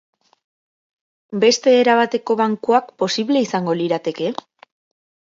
[1.43, 4.31] Beste era bateko bankuak posible izango lirateke?